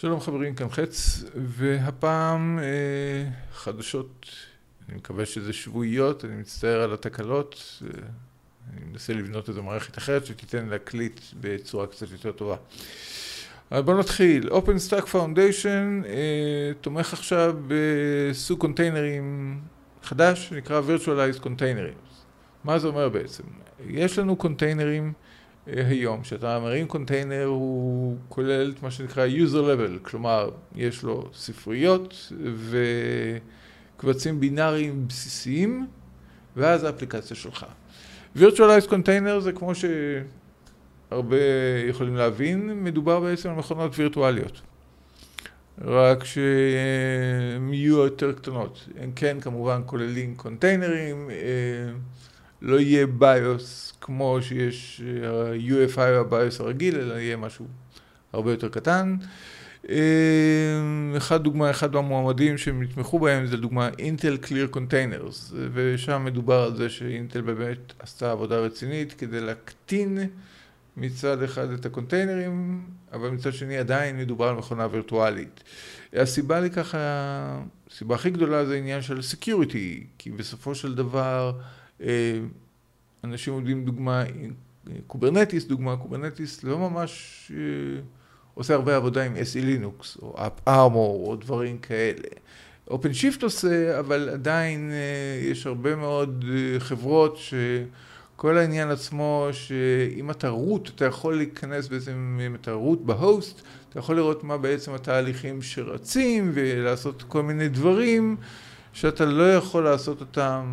[0.00, 4.26] שלום חברים, כאן חץ, והפעם אה, חדשות,
[4.88, 7.88] אני מקווה שזה שבועיות, אני מצטער על התקלות, אה,
[8.72, 12.56] אני מנסה לבנות איזו מערכת אחרת שתיתן להקליט בצורה קצת יותר טובה.
[13.70, 14.48] אז בואו נתחיל.
[14.48, 19.60] OpenStack Foundation אה, תומך עכשיו בסוג קונטיינרים
[20.02, 22.14] חדש שנקרא Virtualized Containers.
[22.64, 23.42] מה זה אומר בעצם?
[23.86, 25.12] יש לנו קונטיינרים
[25.76, 32.32] היום, כשאתה מרים קונטיינר הוא כולל את מה שנקרא user level, כלומר יש לו ספריות
[33.96, 35.86] וקבצים בינאריים בסיסיים
[36.56, 37.66] ואז האפליקציה שלך.
[38.36, 41.36] virtualized container זה כמו שהרבה
[41.88, 44.60] יכולים להבין, מדובר בעצם על מכונות וירטואליות.
[45.84, 48.88] רק שהן יהיו יותר קטנות.
[48.98, 51.36] הן כן כמובן כוללים קונטיינרים, אה,
[52.62, 57.66] לא יהיה BIOS כמו שיש ה-UEFI או ה BIOS הרגיל, אלא יהיה משהו
[58.32, 59.16] הרבה יותר קטן.
[61.16, 66.76] אחד דוגמה, אחד מהמועמדים שהם יתמכו בהם זה דוגמה Intel Clear Containers ושם מדובר על
[66.76, 70.18] זה שאינטל באמת עשתה עבודה רצינית כדי להקטין
[70.96, 75.62] מצד אחד את הקונטיינרים, אבל מצד שני עדיין מדובר על מכונה וירטואלית.
[76.12, 76.94] הסיבה לכך,
[77.90, 81.52] הסיבה הכי גדולה זה עניין של security, כי בסופו של דבר
[82.00, 82.38] אה,
[83.24, 84.24] אנשים עובדים דוגמה,
[85.06, 88.00] Kubernetes דוגמה, Kubernetes לא ממש אה,
[88.54, 90.36] עושה הרבה עבודה עם SELinux או
[90.68, 92.28] AppArmor או דברים כאלה.
[93.12, 96.44] Shift עושה, אבל עדיין אה, יש הרבה מאוד
[96.78, 103.10] חברות שכל העניין עצמו, שאם אתה root, אתה יכול להיכנס בעצם, אם אתה root ב
[103.10, 108.36] host, אתה יכול לראות מה בעצם התהליכים שרצים ולעשות כל מיני דברים.
[108.92, 110.64] שאתה לא יכול לעשות אותם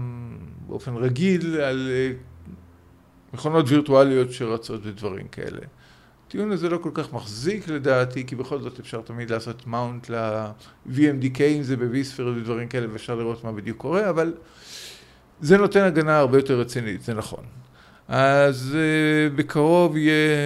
[0.67, 2.11] באופן רגיל על אה,
[3.35, 5.59] מכונות וירטואליות שרצות ודברים כאלה.
[6.27, 11.41] הטיעון הזה לא כל כך מחזיק לדעתי, כי בכל זאת אפשר תמיד לעשות מאונט ל-VMDK
[11.41, 14.33] אם זה בוויספר ודברים כאלה, ואפשר לראות מה בדיוק קורה, אבל
[15.41, 17.43] זה נותן הגנה הרבה יותר רצינית, זה נכון.
[18.07, 20.37] אז uh, בקרוב יהיה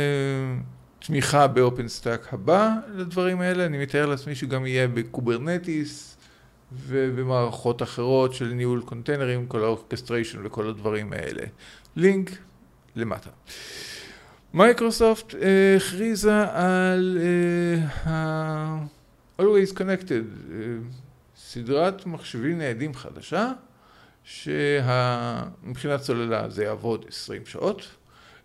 [0.99, 6.17] תמיכה ב OpenStack הבא לדברים האלה, אני מתאר לעצמי שגם יהיה ב Kubernetes,
[6.71, 11.41] ובמערכות אחרות של ניהול קונטיינרים, כל האורקסטריישן וכל הדברים האלה.
[11.95, 12.31] לינק
[12.95, 13.29] למטה.
[14.53, 15.35] Microsoft אה,
[15.77, 17.17] הכריזה על
[18.05, 18.09] אה,
[19.41, 20.53] Always Connected, אה,
[21.37, 23.51] סדרת מחשבים ניידים חדשה,
[24.23, 27.87] שמבחינת סוללה זה יעבוד 20 שעות.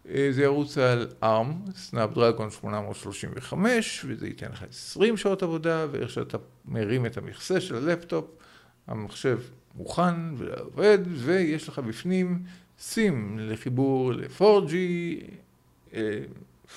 [0.08, 6.38] אה, זה ירוץ על ARM, Snapdragon 835, וזה ייתן לך 20 שעות עבודה, ואיך שאתה
[6.64, 8.24] מרים את המכסה של הלפטופ,
[8.86, 9.38] המחשב
[9.74, 12.42] מוכן ועובד, ויש לך בפנים
[12.78, 14.74] סים לחיבור ל-4G,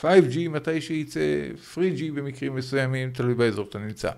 [0.01, 4.09] 5G אה, מתי שייצא, 3G במקרים מסוימים, תלוי באזור שאתה נמצא.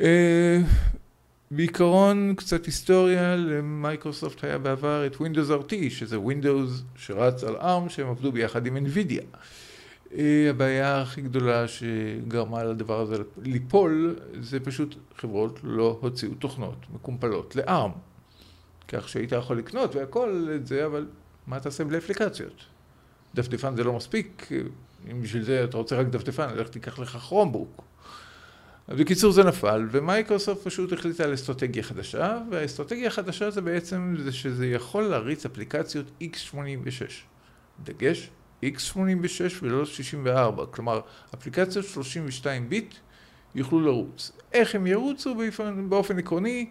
[0.00, 0.58] אה,
[1.50, 8.08] בעיקרון קצת היסטוריה, למייקרוסופט היה בעבר את Windows RT, שזה Windows שרץ על ARM שהם
[8.08, 9.36] עבדו ביחד עם NVIDIA.
[10.14, 17.56] אה, הבעיה הכי גדולה שגרמה לדבר הזה ליפול, זה פשוט חברות לא הוציאו תוכנות מקומפלות
[17.56, 18.09] ל-ARM.
[18.92, 21.06] כך שהיית יכול לקנות והכל את זה, אבל
[21.46, 22.64] מה תעשה בלי אפליקציות?
[23.34, 24.48] דפדפן זה לא מספיק,
[25.10, 27.82] אם בשביל זה אתה רוצה רק דפדפן, לך תיקח לך כרומבוק.
[28.88, 34.66] בקיצור זה נפל, ומייקרוסופט פשוט החליטה על אסטרטגיה חדשה, והאסטרטגיה החדשה זה בעצם זה שזה
[34.66, 37.12] יכול להריץ אפליקציות x86.
[37.84, 38.30] דגש,
[38.64, 41.00] x86 ולא 64, כלומר
[41.34, 42.94] אפליקציות 32 ביט
[43.54, 44.32] יוכלו לרוץ.
[44.52, 46.70] איך הם ירוצו באופן, באופן עקרוני?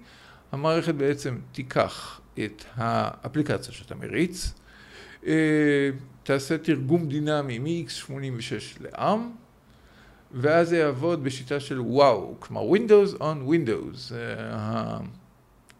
[0.51, 4.53] המערכת בעצם תיקח את האפליקציה שאתה מריץ,
[5.27, 5.89] אה,
[6.23, 9.19] תעשה תרגום דינמי מ-x86 ל-ARM,
[10.31, 14.13] ואז זה יעבוד בשיטה של וואו, כלומר Windows on Windows.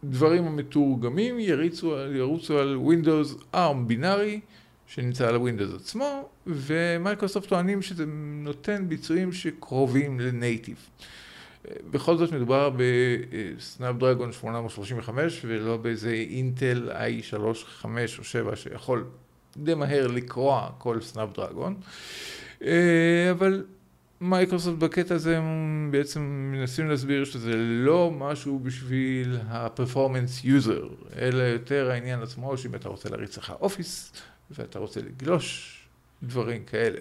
[0.04, 4.40] הדברים המתורגמים יריצו, ירוצו על Windows ARM בינארי
[4.88, 8.06] שנמצא על ה Windows עצמו, ומייקרוסופט טוענים שזה
[8.44, 10.90] נותן ביצועים שקרובים ל native.
[11.92, 12.72] בכל זאת מדובר
[13.58, 19.06] ב Snapdragon 835 ולא באיזה Intel i3, 5 או 7 שיכול
[19.58, 21.76] די מהר לקרוע כל Snapdragon,
[23.32, 23.66] אבל
[24.22, 26.22] מייקרוסופט בקטע הזה הם בעצם
[26.54, 33.10] מנסים להסביר שזה לא משהו בשביל ה-performance user, אלא יותר העניין עצמו שאם אתה רוצה
[33.10, 34.14] להריץ לך Office
[34.52, 35.76] ואתה רוצה לגלוש
[36.24, 37.00] דברים כאלה.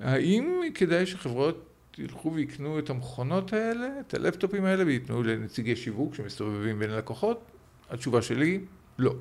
[0.00, 1.66] האם כדאי שחברות
[1.98, 7.40] ילכו ויקנו את המכונות האלה, את הלפטופים האלה וייתנו לנציגי שיווק שמסתובבים בין לקוחות?
[7.90, 8.60] התשובה שלי,
[8.98, 9.14] לא.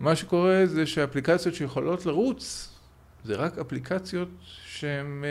[0.00, 2.68] מה שקורה זה שאפליקציות שיכולות לרוץ
[3.24, 4.28] זה רק אפליקציות
[4.66, 5.24] שהן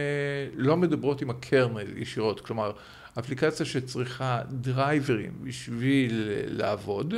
[0.56, 2.72] לא מדברות עם הקרנל ישירות, כלומר,
[3.20, 7.14] אפליקציה שצריכה דרייברים בשביל לעבוד,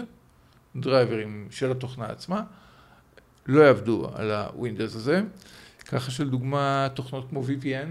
[0.75, 2.43] דרייברים של התוכנה עצמה,
[3.45, 5.21] לא יעבדו על ה Windows הזה.
[5.85, 7.87] ככה שלדוגמה תוכנות כמו VPN,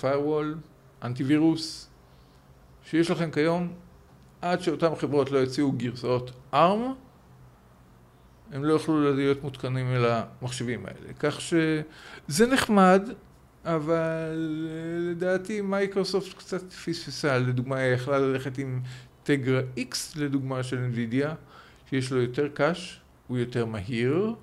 [0.00, 0.56] firewall,
[1.02, 1.88] אנטיווירוס,
[2.82, 3.72] שיש לכם כיום,
[4.42, 6.56] עד שאותן חברות לא יציעו גרסאות ARM,
[8.52, 11.12] הם לא יוכלו להיות מותקנים אל המחשבים האלה.
[11.18, 13.08] כך שזה נחמד,
[13.64, 14.36] אבל
[15.10, 17.38] לדעתי מייקרוסופט קצת פספסה.
[17.38, 18.80] לדוגמה, היא יכלה ללכת עם
[19.22, 21.28] טגרה X, לדוגמה של NVIDIA,
[21.90, 24.34] שיש לו יותר קאש, הוא יותר מהיר,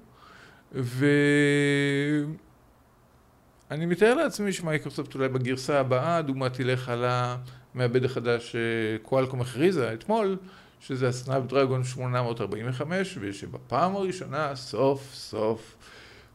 [3.74, 10.38] ואני מתאר לעצמי שמייקרוסופט אולי בגרסה הבאה, הדוגמה תלך על המעבד החדש שקואלקום הכריזה אתמול,
[10.80, 15.76] שזה הסנאפ דרגון 845, ושבפעם הראשונה, סוף סוף,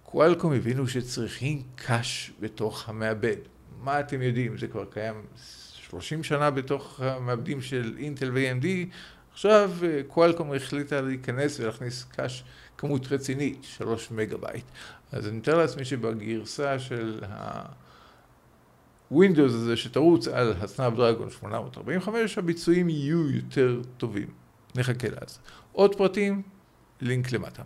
[0.02, 3.36] קואלקום הבינו שצריכים קאש בתוך המעבד.
[3.82, 4.58] מה אתם יודעים?
[4.58, 5.14] זה כבר קיים
[5.90, 8.66] 30 שנה בתוך המעבדים של אינטל ו-AMD,
[9.32, 9.70] עכשיו
[10.06, 12.44] קואלקום החליטה להיכנס ולהכניס cache
[12.78, 14.64] כמות רצינית, 3 מגה בייט.
[15.12, 23.30] אז אני מתאר לעצמי שבגרסה של ה-Windows הזה שתרוץ על ה Snapdragon 845, הביצועים יהיו
[23.30, 24.28] יותר טובים.
[24.74, 25.38] נחכה לאז.
[25.72, 26.42] עוד פרטים,
[27.00, 27.62] לינק למטה.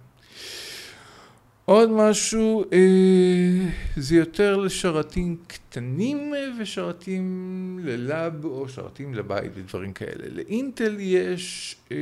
[1.64, 10.24] עוד משהו, אה, זה יותר לשרתים קטנים ושרתים ללאב או שרתים לבית ודברים כאלה.
[10.28, 11.96] לאינטל יש אה,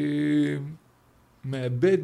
[1.45, 1.99] מעבד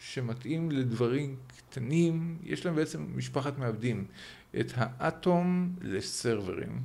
[0.00, 4.04] שמתאים לדברים קטנים, יש להם בעצם משפחת מעבדים,
[4.60, 6.82] את האטום לסרברים.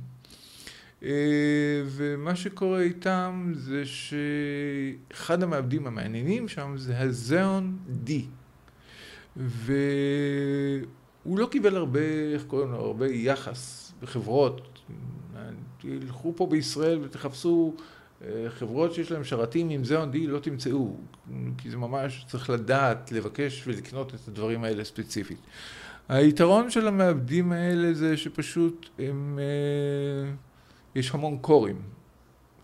[1.02, 8.10] אה, ומה שקורה איתם זה שאחד המעבדים המעניינים שם זה הזיאון D.
[9.36, 9.78] והוא
[11.38, 12.00] לא קיבל הרבה,
[12.34, 14.78] איך קוראים לו, הרבה יחס בחברות.
[15.78, 17.74] תלכו פה בישראל ותחפשו
[18.48, 20.96] חברות שיש להן שרתים עם זיאון D, לא תמצאו,
[21.58, 25.38] כי זה ממש צריך לדעת, לבקש ולקנות את הדברים האלה ספציפית.
[26.08, 30.32] היתרון של המעבדים האלה זה שפשוט הם, אה,
[30.94, 31.82] יש המון קורים,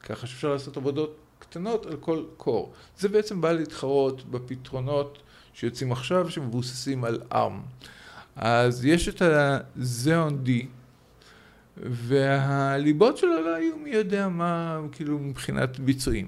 [0.03, 2.73] ככה שאפשר לעשות עבודות קטנות על כל קור.
[2.99, 5.19] זה בעצם בא להתחרות בפתרונות
[5.53, 7.87] שיוצאים עכשיו, שמבוססים על ARM.
[8.37, 10.51] אז יש את ה-Xeon D,
[11.77, 16.27] והליבות שלו לא היו מי יודע מה, כאילו מבחינת ביצועים.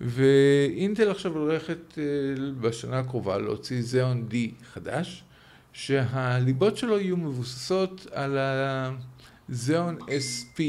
[0.00, 2.04] ואינטל עכשיו הולכת אה,
[2.60, 4.34] בשנה הקרובה להוציא Xeon D
[4.72, 5.24] חדש,
[5.72, 10.60] שהליבות שלו יהיו מבוססות על ה-Xeon SP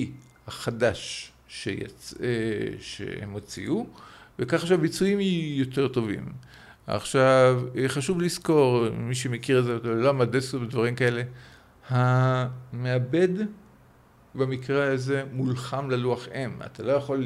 [0.48, 2.14] החדש שיצ...
[2.24, 2.28] אה,
[2.80, 3.88] שהם הוציאו,
[4.40, 6.26] וככה שהביצועים יהיו יותר טובים.
[6.88, 11.24] עכשיו, חשוב לזכור, מי שמכיר את זה, מה desktop ודברים כאלה,
[11.90, 13.30] המעבד
[14.36, 16.66] במקרה הזה מולחם ללוח אם.
[16.66, 17.24] אתה לא יכול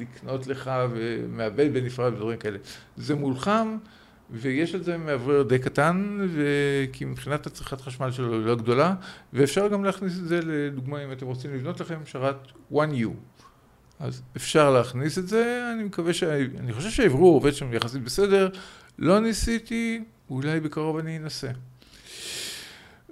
[0.00, 2.58] לקנות לוח ומעבד בנפרד ודברים כאלה.
[2.96, 3.76] זה מולחם,
[4.30, 6.18] ויש לזה מאוורר די קטן,
[6.92, 8.94] כי מבחינת הצריכת חשמל שלו היא לא גדולה,
[9.32, 12.36] ואפשר גם להכניס את זה, לדוגמה, אם אתם רוצים לבנות לכם שרת
[12.72, 13.08] 1U.
[14.00, 16.22] אז אפשר להכניס את זה, אני מקווה ש...
[16.22, 18.48] אני חושב שהאוורור עובד שם יחסית בסדר,
[18.98, 21.48] לא ניסיתי, אולי בקרוב אני אנסה.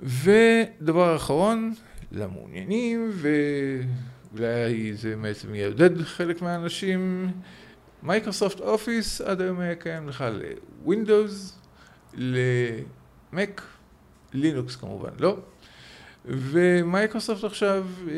[0.03, 1.75] ודבר אחרון,
[2.13, 7.31] למעוניינים, ואולי זה בעצם יעודד חלק מהאנשים,
[8.03, 10.25] Microsoft Office עד היום היה קיים לך
[10.83, 11.59] ל Windows,
[12.15, 13.63] ל Mac,
[14.33, 15.37] Linux כמובן, לא.
[16.25, 18.15] ומייקרוסופט עכשיו אה,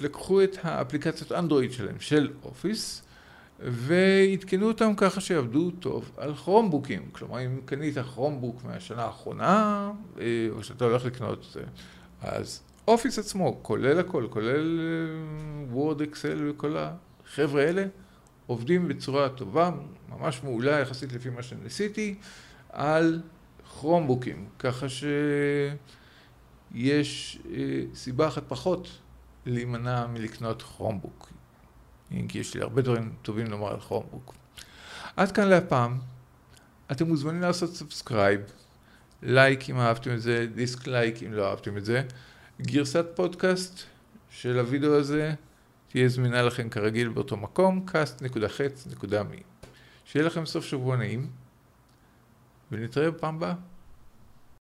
[0.00, 3.02] לקחו את האפליקציות אנדרואיד שלהם, של Office,
[3.60, 7.08] ועדכנו אותם ככה שיעבדו טוב על כרומבוקים.
[7.12, 11.62] כלומר, אם קנית Chromebook מהשנה האחרונה, אה, או שאתה הולך לקנות את זה,
[12.22, 14.80] אז Office עצמו, כולל הכל, כולל
[15.70, 17.84] Word, Excel וכל החבר'ה האלה,
[18.46, 19.70] עובדים בצורה טובה,
[20.08, 22.14] ממש מעולה יחסית לפי מה שניסיתי,
[22.68, 23.20] על
[23.80, 24.48] כרומבוקים.
[24.58, 24.86] ככה
[26.72, 28.88] שיש אה, סיבה אחת פחות
[29.46, 31.32] להימנע מלקנות Chromebook.
[32.28, 34.34] כי יש לי הרבה דברים טובים לומר על Chromebook.
[35.16, 35.98] עד כאן להפעם.
[36.92, 38.40] אתם מוזמנים לעשות subscribe,
[39.22, 42.02] לייק אם אהבתם את זה, dislike אם לא אהבתם את זה.
[42.60, 43.82] גרסת פודקאסט
[44.30, 45.34] של הוידאו הזה
[45.88, 49.42] תהיה זמינה לכם כרגיל באותו מקום, cast.חץ.מי.
[50.04, 51.30] שיהיה לכם סוף שבוע נעים,
[52.72, 53.54] ונתראה בפעם הבאה.